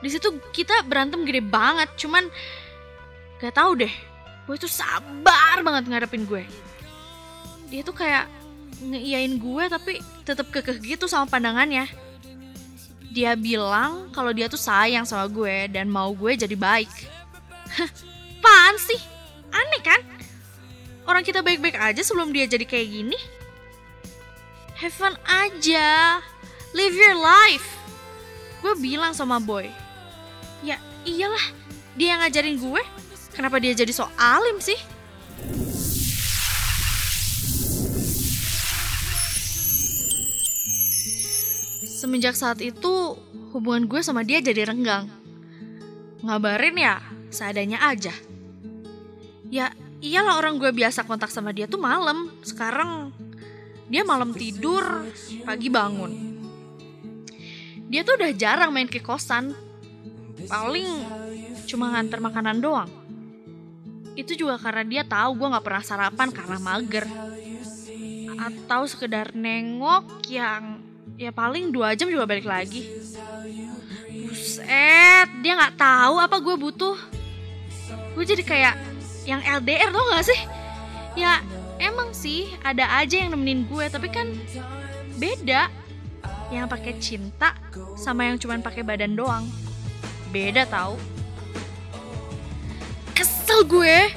Di 0.01 0.09
situ 0.09 0.33
kita 0.51 0.83
berantem 0.89 1.23
gede 1.29 1.45
banget 1.45 1.93
cuman 2.01 2.27
gak 3.39 3.55
tahu 3.55 3.85
deh. 3.85 3.93
Boy 4.49 4.59
tuh 4.59 4.71
sabar 4.71 5.61
banget 5.61 5.87
ngadepin 5.93 6.25
gue. 6.25 6.43
Dia 7.69 7.85
tuh 7.85 7.95
kayak 7.95 8.27
ngeiyain 8.83 9.39
gue 9.39 9.65
tapi 9.71 9.93
tetap 10.25 10.49
kekeh 10.49 10.81
gitu 10.81 11.05
sama 11.07 11.29
pandangannya. 11.29 11.87
Dia 13.13 13.37
bilang 13.37 14.09
kalau 14.17 14.33
dia 14.33 14.49
tuh 14.49 14.59
sayang 14.59 15.05
sama 15.05 15.29
gue 15.29 15.69
dan 15.69 15.87
mau 15.93 16.11
gue 16.17 16.33
jadi 16.33 16.57
baik. 16.57 16.91
Apaan 18.43 18.77
sih? 18.81 18.99
Aneh 19.53 19.83
kan? 19.85 20.01
Orang 21.07 21.23
kita 21.23 21.45
baik-baik 21.45 21.77
aja 21.79 22.01
sebelum 22.03 22.33
dia 22.33 22.49
jadi 22.49 22.65
kayak 22.67 22.89
gini 22.89 23.19
have 24.83 24.91
fun 24.91 25.15
aja. 25.31 26.19
Live 26.75 26.99
your 26.99 27.15
life. 27.15 27.67
Gue 28.59 28.75
bilang 28.83 29.15
sama 29.15 29.39
boy 29.39 29.71
ya 30.63 30.79
iyalah 31.03 31.43
dia 31.99 32.15
yang 32.15 32.23
ngajarin 32.23 32.57
gue 32.57 32.83
kenapa 33.35 33.59
dia 33.59 33.75
jadi 33.75 33.91
so 33.91 34.07
alim 34.17 34.63
sih? 34.63 34.79
Semenjak 42.03 42.35
saat 42.35 42.59
itu 42.59 43.15
hubungan 43.55 43.87
gue 43.87 44.03
sama 44.03 44.27
dia 44.27 44.43
jadi 44.43 44.67
renggang. 44.67 45.07
Ngabarin 46.27 46.75
ya 46.75 46.99
seadanya 47.31 47.79
aja. 47.79 48.11
Ya 49.47 49.71
iyalah 50.03 50.43
orang 50.43 50.59
gue 50.59 50.75
biasa 50.75 51.07
kontak 51.07 51.31
sama 51.31 51.55
dia 51.55 51.71
tuh 51.71 51.79
malam. 51.79 52.27
Sekarang 52.43 53.15
dia 53.93 54.09
malam 54.09 54.33
tidur, 54.33 55.05
pagi 55.45 55.69
bangun. 55.69 56.13
Dia 57.93 58.01
tuh 58.09 58.17
udah 58.17 58.33
jarang 58.33 58.73
main 58.73 58.89
ke 58.89 59.05
kosan. 59.05 59.53
Paling 60.49 60.89
cuma 61.69 61.93
nganter 61.93 62.25
makanan 62.25 62.65
doang. 62.65 62.89
Itu 64.17 64.33
juga 64.33 64.57
karena 64.57 64.89
dia 64.89 65.03
tahu 65.05 65.37
gue 65.37 65.53
nggak 65.53 65.65
pernah 65.69 65.85
sarapan 65.85 66.33
karena 66.33 66.57
mager. 66.57 67.05
Atau 68.41 68.89
sekedar 68.89 69.37
nengok 69.37 70.25
yang 70.33 70.81
ya 71.21 71.29
paling 71.29 71.69
dua 71.69 71.93
jam 71.93 72.09
juga 72.09 72.25
balik 72.25 72.49
lagi. 72.49 72.89
Buset, 74.09 75.29
dia 75.45 75.53
nggak 75.53 75.77
tahu 75.77 76.17
apa 76.17 76.41
gue 76.41 76.57
butuh. 76.57 76.97
Gue 78.17 78.25
jadi 78.25 78.41
kayak 78.41 78.75
yang 79.29 79.45
LDR 79.45 79.93
tau 79.93 80.05
gak 80.17 80.25
sih? 80.27 80.41
Ya 81.13 81.45
emang 81.83 82.15
sih 82.15 82.47
ada 82.63 83.03
aja 83.03 83.19
yang 83.19 83.35
nemenin 83.35 83.67
gue 83.67 83.85
tapi 83.91 84.07
kan 84.07 84.31
beda. 85.19 85.67
Yang 86.53 86.67
pakai 86.69 86.93
cinta 87.01 87.57
sama 87.99 88.29
yang 88.29 88.37
cuman 88.39 88.63
pakai 88.63 88.87
badan 88.87 89.19
doang. 89.19 89.49
Beda 90.31 90.69
tau. 90.69 91.01
Kesel 93.17 93.67
gue. 93.67 94.13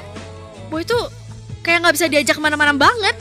Boy 0.69 0.83
tuh 0.83 1.09
kayak 1.63 1.81
nggak 1.81 1.95
bisa 1.95 2.07
diajak 2.11 2.35
ke 2.37 2.43
mana-mana 2.43 2.75
banget. 2.75 3.15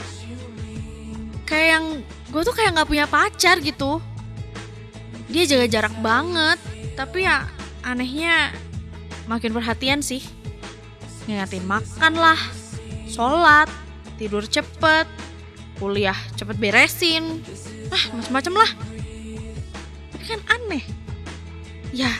Kayak 1.47 1.67
yang 1.79 1.85
gue 2.29 2.41
tuh 2.43 2.55
kayak 2.55 2.75
nggak 2.75 2.89
punya 2.91 3.05
pacar 3.07 3.57
gitu. 3.63 4.03
Dia 5.31 5.47
jaga 5.47 5.65
jarak 5.65 5.95
banget. 6.03 6.59
Tapi 6.99 7.23
ya 7.23 7.47
anehnya 7.87 8.51
makin 9.31 9.55
perhatian 9.55 10.03
sih. 10.03 10.21
Ngingetin 11.25 11.65
makan 11.65 12.13
lah 12.19 12.37
sholat 13.09 13.84
tidur 14.15 14.43
cepet, 14.47 15.07
kuliah 15.79 16.17
cepet 16.39 16.55
beresin, 16.59 17.43
ah 17.91 18.03
macam-macam 18.15 18.53
lah. 18.63 18.71
Tapi 20.15 20.23
kan 20.25 20.41
aneh. 20.51 20.83
Ya, 21.95 22.11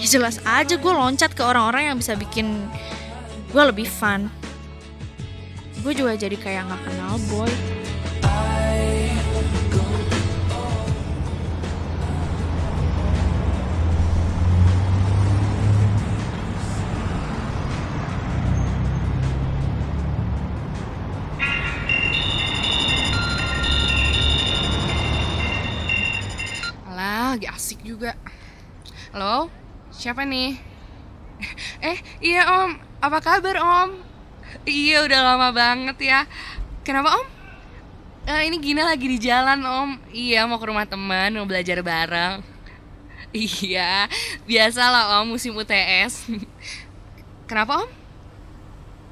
ya 0.00 0.06
jelas 0.08 0.40
aja 0.48 0.80
gue 0.80 0.92
loncat 0.92 1.36
ke 1.36 1.42
orang-orang 1.44 1.92
yang 1.92 1.96
bisa 2.00 2.16
bikin 2.16 2.68
gue 3.52 3.62
lebih 3.62 3.88
fun. 3.88 4.32
Gue 5.84 5.92
juga 5.92 6.16
jadi 6.16 6.36
kayak 6.36 6.72
nggak 6.72 6.82
kenal 6.88 7.20
boy. 7.28 7.52
Juga. 27.94 28.18
Halo, 29.14 29.46
siapa 29.94 30.26
nih? 30.26 30.58
Eh, 31.84 31.98
iya 32.22 32.42
om, 32.46 32.78
apa 32.98 33.18
kabar 33.22 33.58
om? 33.62 33.90
Iya 34.66 35.06
udah 35.06 35.20
lama 35.22 35.48
banget 35.54 35.98
ya. 36.02 36.20
Kenapa 36.82 37.14
om? 37.14 37.26
Eh, 38.24 38.48
ini 38.50 38.56
Gina 38.58 38.82
lagi 38.88 39.06
di 39.06 39.18
jalan 39.22 39.60
om. 39.62 39.90
Iya 40.10 40.48
mau 40.50 40.58
ke 40.58 40.66
rumah 40.66 40.86
teman, 40.88 41.30
mau 41.38 41.46
belajar 41.46 41.78
bareng. 41.86 42.42
Iya, 43.34 44.06
biasalah 44.46 45.18
om 45.18 45.34
musim 45.34 45.50
UTS. 45.58 46.30
Kenapa 47.50 47.82
om? 47.82 47.90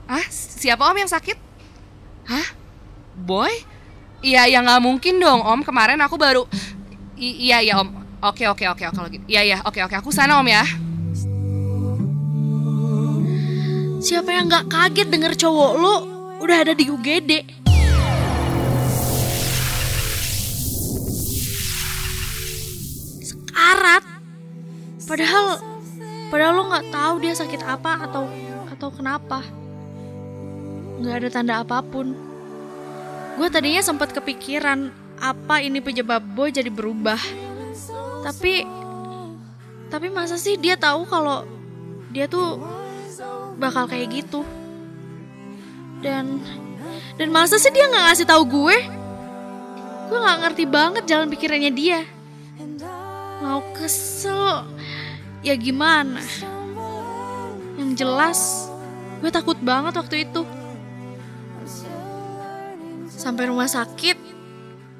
Ah, 0.06 0.22
siapa 0.30 0.86
om 0.86 0.94
yang 0.94 1.10
sakit? 1.10 1.34
Hah? 2.30 2.54
Boy? 3.18 3.50
Iya, 4.22 4.46
ya 4.46 4.62
nggak 4.62 4.82
mungkin 4.82 5.18
dong 5.18 5.42
om. 5.42 5.60
Kemarin 5.66 5.98
aku 6.02 6.14
baru. 6.14 6.46
I- 7.18 7.50
iya 7.50 7.58
iya 7.62 7.82
om. 7.82 8.01
Oke 8.22 8.46
oke 8.46 8.62
oke 8.70 8.86
kalau 8.86 9.10
gitu. 9.10 9.26
Iya 9.26 9.42
iya 9.42 9.58
oke 9.66 9.82
oke 9.82 9.98
aku 9.98 10.14
sana 10.14 10.38
om 10.38 10.46
ya. 10.46 10.62
Siapa 13.98 14.30
yang 14.30 14.46
nggak 14.46 14.70
kaget 14.70 15.10
denger 15.10 15.34
cowok 15.34 15.72
lo 15.74 15.94
udah 16.38 16.56
ada 16.62 16.70
di 16.70 16.86
UGD? 16.86 17.30
Sekarat. 23.26 24.06
Padahal 25.02 25.46
padahal 26.30 26.52
lo 26.54 26.62
nggak 26.70 26.86
tahu 26.94 27.14
dia 27.26 27.34
sakit 27.34 27.66
apa 27.66 28.06
atau 28.06 28.30
atau 28.70 28.88
kenapa. 28.94 29.42
Nggak 31.02 31.14
ada 31.26 31.28
tanda 31.34 31.54
apa 31.58 31.82
pun. 31.82 32.14
Gue 33.34 33.50
tadinya 33.50 33.82
sempat 33.82 34.14
kepikiran 34.14 34.94
apa 35.18 35.58
ini 35.58 35.82
penyebab 35.82 36.22
boy 36.22 36.54
jadi 36.54 36.70
berubah. 36.70 37.50
Tapi 38.22 38.62
tapi 39.90 40.08
masa 40.08 40.38
sih 40.40 40.56
dia 40.56 40.78
tahu 40.78 41.04
kalau 41.04 41.44
dia 42.14 42.30
tuh 42.30 42.62
bakal 43.58 43.90
kayak 43.90 44.22
gitu? 44.22 44.46
Dan 46.00 46.38
dan 47.18 47.28
masa 47.28 47.58
sih 47.58 47.74
dia 47.74 47.90
nggak 47.90 48.04
ngasih 48.08 48.26
tahu 48.30 48.42
gue? 48.46 48.76
Gue 50.08 50.18
nggak 50.22 50.38
ngerti 50.46 50.64
banget 50.70 51.04
jalan 51.04 51.28
pikirannya 51.28 51.72
dia. 51.74 52.00
Mau 53.42 53.60
kesel 53.74 54.64
ya 55.42 55.58
gimana? 55.58 56.22
Yang 57.76 57.90
jelas 57.98 58.40
gue 59.18 59.30
takut 59.34 59.58
banget 59.58 59.98
waktu 59.98 60.30
itu. 60.30 60.46
Sampai 63.10 63.50
rumah 63.50 63.66
sakit 63.66 64.18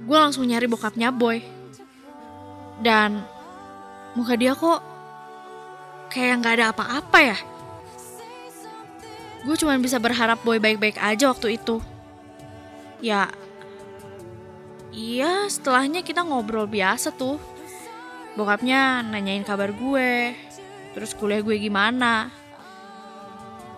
gue 0.02 0.18
langsung 0.18 0.42
nyari 0.42 0.66
bokapnya 0.66 1.14
boy 1.14 1.61
dan 2.80 3.26
muka 4.16 4.36
dia 4.38 4.56
kok 4.56 4.80
kayak 6.12 6.44
nggak 6.44 6.54
ada 6.60 6.66
apa-apa 6.72 7.18
ya. 7.20 7.38
Gue 9.42 9.58
cuma 9.58 9.74
bisa 9.80 9.98
berharap 9.98 10.38
boy 10.46 10.62
baik-baik 10.62 11.00
aja 11.02 11.32
waktu 11.32 11.58
itu. 11.58 11.82
Ya 13.02 13.32
iya 14.94 15.50
setelahnya 15.50 16.06
kita 16.06 16.22
ngobrol 16.22 16.70
biasa 16.70 17.10
tuh. 17.10 17.40
Bokapnya 18.38 19.02
nanyain 19.02 19.44
kabar 19.44 19.74
gue 19.74 20.32
terus 20.94 21.16
kuliah 21.16 21.42
gue 21.42 21.58
gimana. 21.58 22.30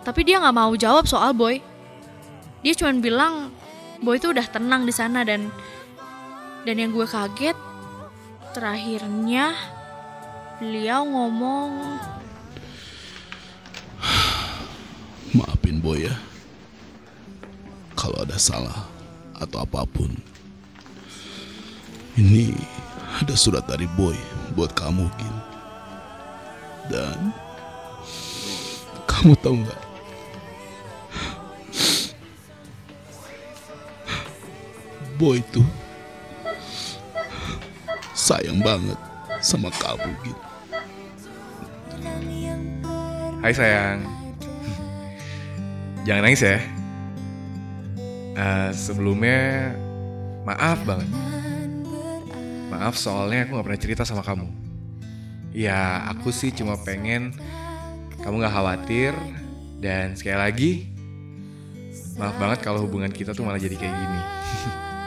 Tapi 0.05 0.21
dia 0.21 0.37
nggak 0.37 0.55
mau 0.55 0.71
jawab 0.77 1.09
soal 1.09 1.33
boy. 1.33 1.57
Dia 2.61 2.77
cuma 2.77 2.93
bilang 2.93 3.49
boy 4.03 4.21
tuh 4.21 4.35
udah 4.35 4.45
tenang 4.45 4.85
di 4.85 4.93
sana 4.93 5.25
dan 5.25 5.49
dan 6.61 6.75
yang 6.77 6.93
gue 6.93 7.07
kaget 7.09 7.57
terakhirnya 8.55 9.51
beliau 10.63 11.03
ngomong 11.03 11.99
Maafin 15.35 15.83
Boy 15.83 16.07
ya. 16.07 16.15
Kalau 17.99 18.15
ada 18.23 18.39
salah 18.39 18.87
atau 19.35 19.59
apa 19.59 19.83
pun. 19.83 20.07
Ini 22.15 22.55
ada 23.19 23.35
surat 23.35 23.67
dari 23.67 23.91
Boy 23.99 24.15
buat 24.55 24.71
kamu, 24.71 25.03
Gin. 25.19 25.35
Dan 26.87 27.35
kamu 29.03 29.35
tahu 29.43 29.55
nggak? 29.67 29.81
Boy 35.19 35.43
tuh 35.51 35.84
sayang 38.25 38.57
banget 38.65 38.97
sama 39.37 39.69
kamu, 39.69 40.09
Gin. 40.25 40.37
Hai 43.45 43.53
sayang. 43.53 44.01
Jangan 46.09 46.21
nangis 46.25 46.41
ya. 46.41 46.57
Eh, 48.33 48.69
sebelumnya 48.73 49.77
maaf 50.41 50.81
banget. 50.89 51.05
Maaf 52.73 52.97
soalnya 52.97 53.45
aku 53.45 53.61
gak 53.61 53.65
pernah 53.69 53.81
cerita 53.85 54.01
sama 54.01 54.25
kamu. 54.25 54.49
Ya 55.53 56.09
aku 56.09 56.33
sih 56.33 56.49
cuma 56.49 56.81
pengen 56.81 57.29
kamu 58.25 58.41
gak 58.41 58.57
khawatir 58.57 59.13
dan 59.77 60.17
sekali 60.17 60.39
lagi 60.41 60.71
maaf 62.17 62.33
banget 62.41 62.59
kalau 62.65 62.89
hubungan 62.89 63.13
kita 63.13 63.37
tuh 63.37 63.45
malah 63.45 63.61
jadi 63.61 63.77
kayak 63.77 63.93
gini. 63.93 64.21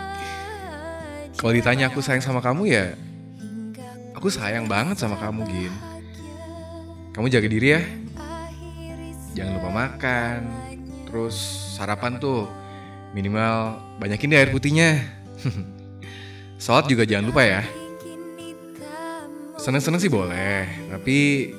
kalau 1.43 1.53
ditanya 1.59 1.91
aku 1.91 1.99
sayang 1.99 2.23
sama 2.23 2.39
kamu 2.39 2.71
ya 2.71 3.08
aku 4.19 4.35
sayang 4.35 4.67
banget 4.67 4.99
sama 4.99 5.15
kamu 5.15 5.47
Gin. 5.47 5.75
Kamu 7.15 7.31
jaga 7.31 7.47
diri 7.47 7.79
ya. 7.79 7.83
Jangan 9.39 9.63
lupa 9.63 9.71
makan. 9.71 10.39
Terus 11.07 11.39
sarapan 11.79 12.19
tuh 12.19 12.51
minimal 13.15 13.79
banyakin 14.03 14.35
deh 14.35 14.39
air 14.43 14.51
putihnya. 14.51 14.99
Sholat 16.63 16.91
juga 16.91 17.07
jangan 17.07 17.31
lupa 17.31 17.47
ya. 17.47 17.63
Seneng-seneng 19.63 20.03
sih 20.03 20.11
boleh, 20.11 20.67
tapi 20.91 21.51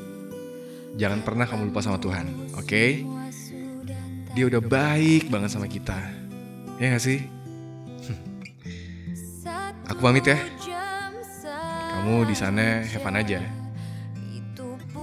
jangan 1.00 1.24
pernah 1.24 1.48
kamu 1.48 1.72
lupa 1.72 1.80
sama 1.80 2.00
Tuhan, 2.00 2.28
oke? 2.60 2.84
Dia 4.36 4.44
udah 4.48 4.60
baik 4.60 5.32
banget 5.32 5.56
sama 5.56 5.72
kita. 5.72 5.96
Ya 6.80 6.96
gak 6.96 7.04
sih? 7.04 7.24
Aku 9.92 10.00
pamit 10.04 10.28
ya. 10.28 10.59
Kamu 12.10 12.26
di 12.26 12.34
sana 12.34 12.82
fun 12.90 13.14
aja. 13.14 13.38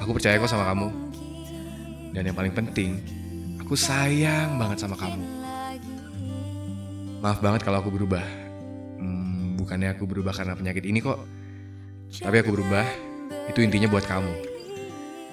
Aku 0.02 0.10
percaya 0.10 0.42
kok 0.42 0.50
sama 0.50 0.66
kamu. 0.74 0.90
Dan 2.10 2.26
yang 2.26 2.34
paling 2.34 2.50
penting, 2.50 2.98
aku 3.62 3.78
sayang 3.78 4.58
banget 4.58 4.82
sama 4.82 4.98
kamu. 4.98 5.22
Maaf 7.22 7.38
banget 7.38 7.62
kalau 7.62 7.78
aku 7.78 7.94
berubah. 7.94 8.26
Hmm, 8.98 9.54
bukannya 9.54 9.94
aku 9.94 10.02
berubah 10.02 10.34
karena 10.34 10.58
penyakit 10.58 10.82
ini 10.82 10.98
kok. 10.98 11.22
Tapi 12.10 12.42
aku 12.42 12.58
berubah, 12.58 12.82
itu 13.54 13.62
intinya 13.62 13.86
buat 13.86 14.02
kamu. 14.02 14.34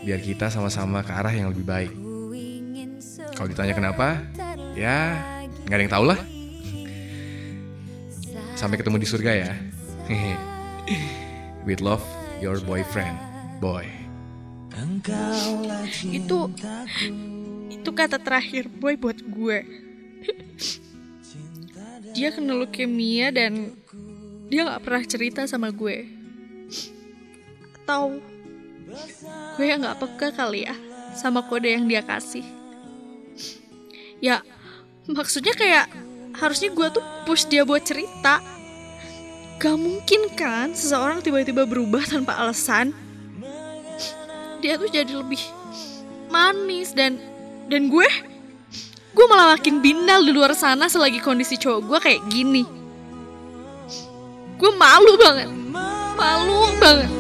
Biar 0.05 0.21
kita 0.21 0.53
sama-sama 0.53 1.01
ke 1.01 1.09
arah 1.09 1.33
yang 1.33 1.49
lebih 1.49 1.65
baik. 1.65 1.93
Kalau 3.33 3.49
ditanya 3.49 3.73
kenapa, 3.73 4.21
ya 4.77 5.25
nggak 5.65 5.73
ada 5.73 5.81
yang 5.89 5.93
tahu 5.97 6.05
lah. 6.05 6.21
Sampai 8.53 8.77
ketemu 8.77 9.01
di 9.01 9.07
surga 9.09 9.31
ya. 9.33 9.51
With 11.63 11.79
love, 11.79 12.03
your 12.43 12.59
boyfriend, 12.59 13.15
boy. 13.63 13.87
itu 16.03 16.39
itu 17.71 17.89
kata 17.95 18.19
terakhir 18.19 18.67
boy 18.67 18.99
buat 18.99 19.15
gue. 19.23 19.63
Dia 22.11 22.35
kena 22.35 22.59
leukemia 22.59 23.31
dan 23.31 23.79
dia 24.51 24.67
nggak 24.67 24.83
pernah 24.83 25.03
cerita 25.07 25.41
sama 25.47 25.71
gue. 25.71 26.03
Atau 27.79 28.19
gue 29.55 29.65
yang 29.65 29.87
nggak 29.87 30.03
peka 30.03 30.35
kali 30.35 30.67
ya 30.67 30.75
sama 31.15 31.47
kode 31.47 31.71
yang 31.71 31.87
dia 31.87 32.03
kasih. 32.03 32.43
Ya 34.19 34.43
maksudnya 35.07 35.55
kayak 35.55 35.87
harusnya 36.35 36.75
gue 36.75 36.87
tuh 36.91 37.03
push 37.23 37.47
dia 37.47 37.63
buat 37.63 37.87
cerita 37.87 38.52
gak 39.59 39.77
mungkin 39.77 40.21
kan 40.33 40.71
seseorang 40.75 41.21
tiba-tiba 41.23 41.63
berubah 41.67 42.03
tanpa 42.05 42.37
alasan? 42.37 42.93
Dia 44.63 44.79
tuh 44.79 44.87
jadi 44.87 45.11
lebih 45.11 45.39
manis 46.31 46.95
dan 46.95 47.19
dan 47.67 47.91
gue 47.91 48.09
gue 49.13 49.25
malah 49.29 49.53
makin 49.59 49.83
bindal 49.83 50.25
di 50.25 50.31
luar 50.33 50.55
sana 50.57 50.89
selagi 50.89 51.19
kondisi 51.21 51.59
cowok 51.59 51.81
gue 51.83 51.99
kayak 51.99 52.21
gini. 52.31 52.63
Gue 54.57 54.71
malu 54.79 55.19
banget 55.19 55.63
malu 56.13 56.69
banget. 56.77 57.11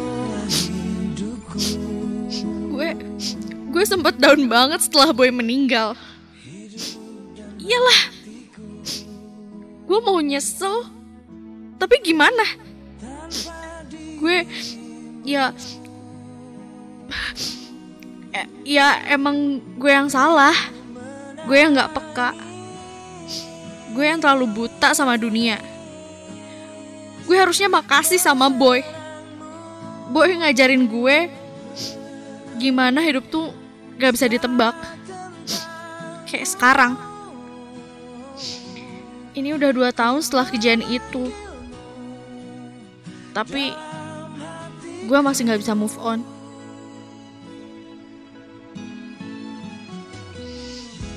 Gue 2.71 2.89
gue 3.73 3.83
sempet 3.83 4.15
down 4.21 4.47
banget 4.47 4.79
setelah 4.85 5.11
boy 5.11 5.29
meninggal. 5.33 5.97
Iyalah 7.59 8.01
gue 9.83 9.99
mau 9.99 10.17
nyesel 10.23 10.87
tapi 11.83 11.99
gimana? 11.99 12.47
Gue 14.23 14.47
ya 15.27 15.51
eh, 18.31 18.47
ya 18.63 19.03
emang 19.11 19.59
gue 19.75 19.91
yang 19.91 20.07
salah. 20.07 20.55
Gue 21.43 21.59
yang 21.59 21.75
nggak 21.75 21.91
peka. 21.91 22.31
Gue 23.91 24.07
yang 24.07 24.23
terlalu 24.23 24.47
buta 24.47 24.95
sama 24.95 25.19
dunia. 25.19 25.59
Gue 27.27 27.35
harusnya 27.35 27.67
makasih 27.67 28.15
sama 28.15 28.47
boy. 28.47 28.79
Boy 30.07 30.39
ngajarin 30.39 30.87
gue 30.87 31.27
gimana 32.63 33.03
hidup 33.03 33.27
tuh 33.27 33.51
gak 33.99 34.15
bisa 34.15 34.31
ditebak. 34.31 34.71
Kayak 36.31 36.47
sekarang. 36.47 36.93
Ini 39.35 39.59
udah 39.59 39.69
dua 39.75 39.89
tahun 39.91 40.23
setelah 40.23 40.47
kejadian 40.47 40.85
itu 40.87 41.42
tapi 43.33 43.73
gue 45.09 45.19
masih 45.19 45.49
nggak 45.49 45.61
bisa 45.65 45.73
move 45.73 45.97
on. 45.99 46.21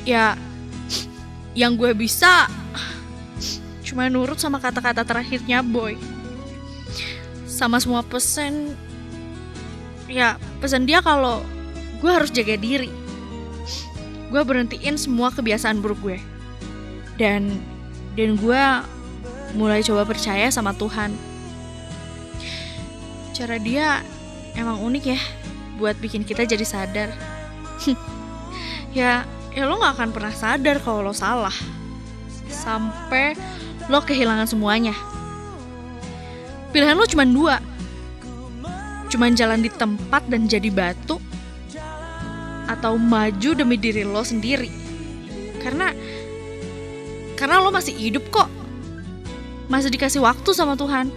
Ya 0.09 0.35
yang 1.53 1.77
gue 1.77 1.93
bisa 1.93 2.49
cuma 3.87 4.11
nurut 4.11 4.41
sama 4.41 4.59
kata-kata 4.59 5.05
terakhirnya 5.05 5.61
boy. 5.61 5.95
Sama 7.47 7.79
semua 7.79 8.03
pesan 8.03 8.75
ya 10.09 10.41
pesan 10.59 10.89
dia 10.89 11.05
kalau 11.05 11.45
gue 12.01 12.11
harus 12.11 12.33
jaga 12.33 12.57
diri. 12.57 12.91
Gue 14.33 14.43
berhentiin 14.43 14.99
semua 14.99 15.31
kebiasaan 15.31 15.85
buruk 15.85 16.01
gue. 16.03 16.19
Dan 17.21 17.61
dan 18.17 18.41
gue 18.41 18.65
mulai 19.57 19.81
coba 19.85 20.05
percaya 20.05 20.49
sama 20.53 20.77
Tuhan 20.77 21.36
cara 23.37 23.61
dia 23.61 24.01
emang 24.57 24.81
unik 24.81 25.05
ya 25.05 25.21
buat 25.77 26.01
bikin 26.01 26.25
kita 26.25 26.49
jadi 26.49 26.65
sadar. 26.65 27.13
Ya 28.97 29.29
ya 29.53 29.69
lo 29.69 29.77
gak 29.77 30.01
akan 30.01 30.09
pernah 30.09 30.33
sadar 30.33 30.81
kalau 30.81 31.05
lo 31.05 31.13
salah 31.13 31.53
sampai 32.49 33.37
lo 33.93 34.01
kehilangan 34.01 34.49
semuanya. 34.49 34.97
Pilihan 36.73 36.97
lo 36.97 37.05
cuma 37.05 37.29
dua 37.29 37.61
cuma 39.13 39.29
jalan 39.29 39.61
di 39.61 39.69
tempat 39.69 40.25
dan 40.33 40.49
jadi 40.49 40.73
batu 40.73 41.21
atau 42.65 42.97
maju 42.97 43.51
demi 43.53 43.77
diri 43.77 44.01
lo 44.01 44.25
sendiri. 44.25 44.73
Karena 45.61 45.93
karena 47.37 47.61
lo 47.61 47.69
masih 47.69 47.93
hidup 48.01 48.33
kok 48.33 48.49
masih 49.69 49.93
dikasih 49.93 50.25
waktu 50.25 50.57
sama 50.57 50.73
Tuhan 50.73 51.13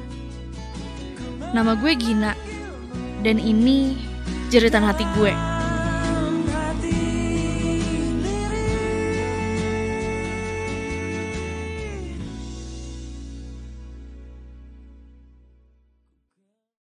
nama 1.52 1.74
gue 1.78 1.94
Gina. 1.98 2.34
Dan 3.20 3.36
ini 3.36 4.00
jeritan 4.48 4.88
hati 4.88 5.04
gue 5.18 5.49